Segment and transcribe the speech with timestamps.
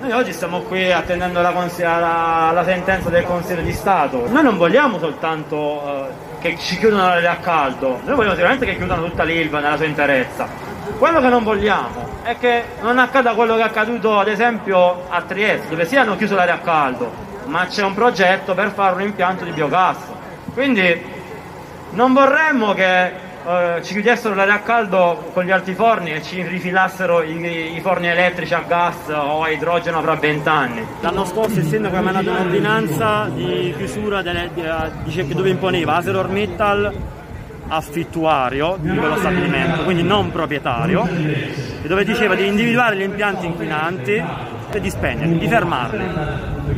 [0.00, 4.26] Noi oggi stiamo qui attendendo la, la, la sentenza del Consiglio di Stato.
[4.30, 8.76] Noi non vogliamo soltanto uh, che ci chiudano l'area a caldo, noi vogliamo sicuramente che
[8.76, 10.48] chiudano tutta l'Ilva nella sua interezza.
[10.96, 15.20] Quello che non vogliamo è che non accada quello che è accaduto ad esempio a
[15.20, 17.12] Trieste, dove sì hanno chiuso l'area a caldo,
[17.44, 19.98] ma c'è un progetto per fare un impianto di biogas.
[20.54, 21.04] Quindi
[21.90, 23.12] non vorremmo che
[23.46, 27.80] eh, ci chiudessero l'aria a caldo con gli alti forni e ci rifilassero i, i
[27.80, 30.84] forni elettrici a gas o a idrogeno fra vent'anni.
[31.00, 36.92] L'anno scorso il sindaco ha emanato un'ordinanza di chiusura delle, di, di, dove imponeva ArcelorMittal
[37.68, 41.08] affittuario di quello stabilimento, quindi non proprietario,
[41.82, 44.22] dove diceva di individuare gli impianti inquinanti
[44.78, 46.04] di spegnerli, di fermarli.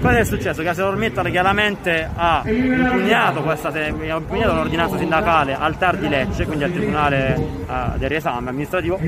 [0.00, 0.62] Cosa è successo?
[0.62, 6.64] Che ArcelorMittal chiaramente ha impugnato, questa, ha impugnato l'ordinanza sindacale al TAR di Lecce, quindi
[6.64, 7.34] al Tribunale
[7.66, 8.98] uh, del riesame amministrativo,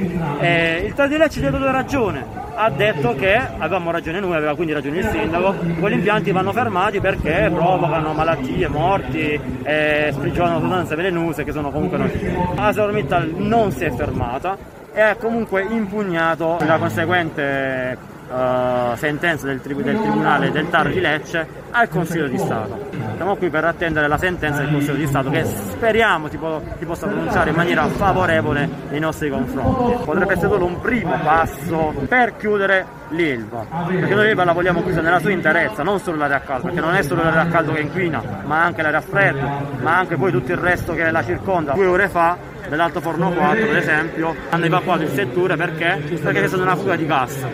[0.40, 4.36] e il TAR di Lecce gli ha dato ragione, ha detto che avevamo ragione noi,
[4.36, 10.60] aveva quindi ragione il sindaco, quegli impianti vanno fermati perché provocano malattie, morti, e sprigionano
[10.60, 12.36] sostanze velenose che sono comunque nocive.
[12.56, 14.56] ArcelorMittal non si è fermata
[14.92, 17.96] e ha comunque impugnato la conseguente
[18.30, 22.88] uh, sentenza del, tri- del, Tribunale del TAR di Lecce al Consiglio di Stato.
[23.16, 26.84] Siamo qui per attendere la sentenza del Consiglio di Stato che speriamo si, po- si
[26.84, 30.04] possa pronunciare in maniera favorevole nei nostri confronti.
[30.04, 35.00] Potrebbe essere solo un primo passo per chiudere l'Ilva, perché noi l'Ilva la vogliamo chiusa
[35.00, 37.72] nella sua interezza, non solo l'area a caldo, perché non è solo l'area a caldo
[37.72, 39.48] che inquina, ma anche l'area a freddo,
[39.80, 41.72] ma anche poi tutto il resto che la circonda.
[41.72, 42.36] Due ore fa
[42.70, 46.00] dell'Alto Forno 4 per esempio hanno evacuato il settore perché?
[46.22, 47.44] perché c'è stata una fuga di gas.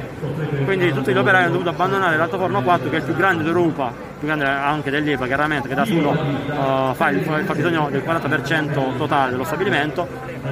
[0.65, 3.43] Quindi tutti gli operai hanno dovuto abbandonare l'Alto Forno 4 che è il più grande
[3.43, 8.97] d'Europa più grande anche dell'EPA chiaramente che da solo uh, fa il fabbisogno del 40%
[8.97, 10.09] totale dello stabilimento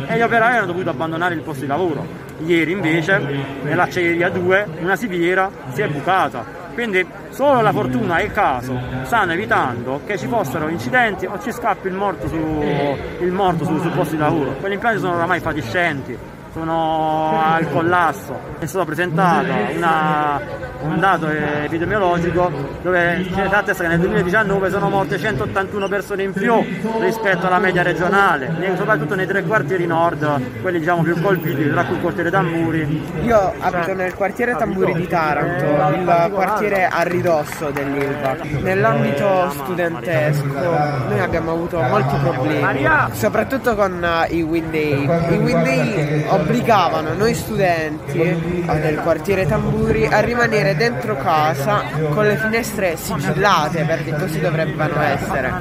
[0.06, 2.06] e gli operai hanno dovuto abbandonare il posto di lavoro.
[2.44, 3.20] Ieri invece
[3.62, 9.32] nell'acciaieria 2 una siviera si è bucata quindi solo la fortuna e il caso stanno
[9.32, 13.92] evitando che ci fossero incidenti o ci scappi il morto, su, il morto sul, sul
[13.92, 14.52] posto di lavoro.
[14.54, 16.18] Quegli impianti sono oramai fatiscenti,
[16.54, 18.38] sono al collasso.
[18.60, 20.40] È stato presentato una,
[20.82, 22.50] un dato epidemiologico
[22.80, 26.54] dove c'è la testa che nel 2019 sono morte 181 persone in più
[27.00, 31.96] rispetto alla media regionale, soprattutto nei tre quartieri nord, quelli diciamo più colpiti, tra cui
[31.96, 33.02] il quartiere Tamburi.
[33.22, 35.64] Io abito nel quartiere Tamburi di Taranto,
[35.96, 38.36] il quartiere a ridosso dell'Ilva.
[38.60, 45.02] Nell'ambito studentesco noi abbiamo avuto molti problemi, soprattutto con i Wind Day.
[45.02, 52.36] I Wind Day obbligavano noi studenti del quartiere Tamburi a rimanere dentro casa con le
[52.36, 55.52] finestre sigillate perché così dovrebbero essere.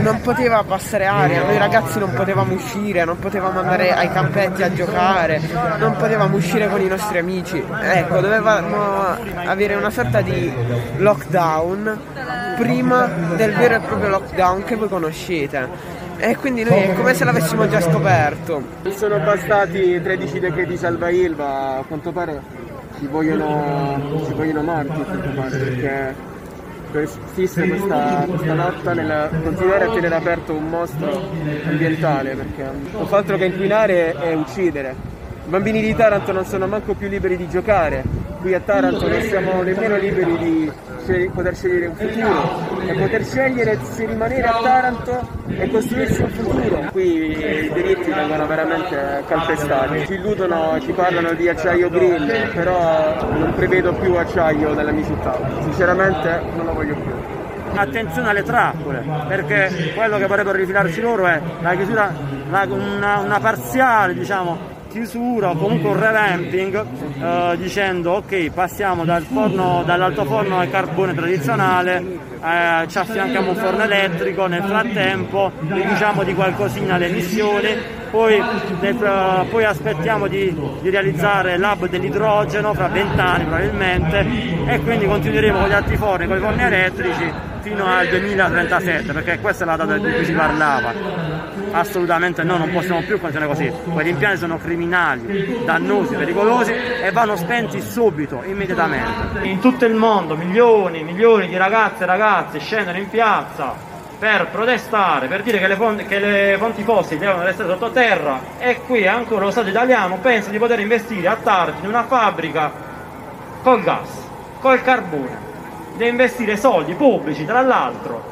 [0.00, 4.72] Non poteva passare aria, noi ragazzi non potevamo uscire, non potevamo andare ai campetti a
[4.72, 5.40] giocare,
[5.78, 7.64] non potevamo uscire con i nostri amici.
[7.80, 10.52] Ecco, dovevamo avere una sorta di
[10.98, 12.00] lockdown
[12.58, 16.00] prima del vero e proprio lockdown che voi conoscete.
[16.24, 18.62] E quindi noi è come se l'avessimo già scoperto.
[18.90, 22.40] Sono bastati 13 decreti salva Ilva, a quanto pare
[22.96, 26.14] ci vogliono, ci vogliono morti, a quanto pare, perché
[26.92, 31.28] persiste questa, questa lotta nel continuare a tenere aperto un mostro
[31.64, 34.94] ambientale, perché non fa altro che inquinare e uccidere.
[35.44, 38.04] I bambini di Taranto non sono manco più liberi di giocare,
[38.42, 40.72] qui a Taranto non siamo nemmeno liberi di
[41.32, 46.88] poter scegliere un futuro e poter scegliere se rimanere a Taranto e costruirsi un futuro.
[46.90, 50.06] Qui i diritti vengono veramente calpestati.
[50.06, 55.38] Ci illudono, ci parlano di acciaio green, però non prevedo più acciaio nella mia città.
[55.60, 57.12] Sinceramente non lo voglio più
[57.74, 62.12] attenzione alle trappole perché quello che vorrebbero rifilarci loro è la chiusura
[62.50, 66.84] la, una, una parziale diciamo chiusura o comunque un revamping
[67.18, 72.04] eh, dicendo ok passiamo dal forno, dall'altoforno al carbone tradizionale
[72.44, 78.42] eh, ci affianchiamo un forno elettrico nel frattempo riduciamo di qualcosina le emissioni poi,
[79.50, 84.26] poi aspettiamo di, di, realizzare l'hub dell'idrogeno fra vent'anni probabilmente
[84.66, 87.32] e quindi continueremo con gli altri forni, con i forni elettrici
[87.62, 90.92] fino al 2037 perché questa è la data di cui si parlava.
[91.70, 93.72] Assolutamente no, non possiamo più continuare così.
[93.90, 99.46] Quegli impianti sono criminali, dannosi, pericolosi e vanno spenti subito, immediatamente.
[99.46, 103.91] In tutto il mondo milioni, milioni di ragazze e ragazzi scendono in piazza
[104.22, 108.82] per protestare, per dire che le, fonti, che le fonti fossili devono restare sottoterra e
[108.86, 112.70] qui ancora lo Stato italiano pensa di poter investire a tardi in una fabbrica
[113.64, 114.08] col gas,
[114.60, 115.36] col carbone,
[115.96, 118.22] deve investire soldi pubblici tra l'altro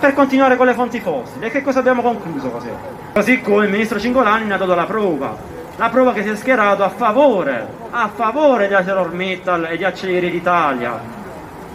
[0.00, 1.46] per continuare con le fonti fossili.
[1.46, 2.70] E che cosa abbiamo concluso così?
[3.12, 6.34] Così come il ministro Cingolani ne ha dato la prova la prova che si è
[6.34, 11.00] schierato a favore, a favore di ArcelorMittal e di Acciaierie d'Italia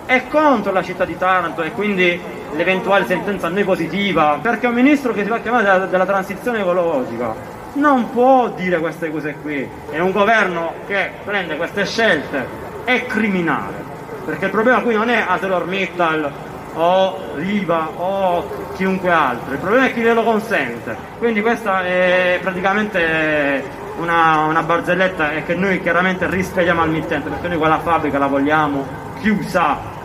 [0.05, 4.73] e contro la città di Taranto e quindi l'eventuale sentenza a noi positiva, perché un
[4.73, 9.67] ministro che si fa chiamare della, della transizione ecologica non può dire queste cose qui,
[9.89, 12.45] è un governo che prende queste scelte,
[12.83, 13.83] è criminale,
[14.25, 16.31] perché il problema qui non è ArcelorMittal
[16.73, 23.63] o l'IVA o chiunque altro, il problema è chi glielo consente, quindi questa è praticamente
[23.97, 28.27] una, una barzelletta e che noi chiaramente rispediamo al mittente perché noi quella fabbrica la
[28.27, 28.85] vogliamo
[29.19, 29.95] chiusa